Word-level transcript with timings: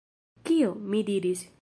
Kio? 0.47 0.73
mi 0.93 1.03
diris. 1.11 1.49